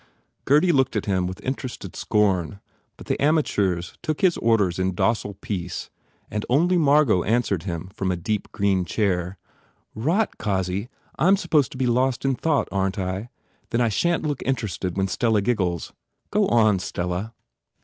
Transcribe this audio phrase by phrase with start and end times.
[0.45, 2.59] Gurdy looked at him with interested scorn
[2.97, 5.91] but the amateurs took his orders in docile peace
[6.31, 9.37] and only Margot answered him from a deep green chair,
[9.93, 10.89] "Rot, Cossy!
[11.19, 13.29] I m supposed to be lost in thought, aren t I?
[13.69, 15.93] Then I shan t look interested when Stella giggles.
[16.31, 17.35] Go on, Stella."